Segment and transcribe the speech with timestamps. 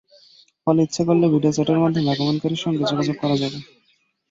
[0.67, 3.57] ফলে ইচ্ছে করলেই ভিডিও চ্যাটের মাধ্যমে আগমনকারীর সঙ্গে যোগাযোগ করা যাবে।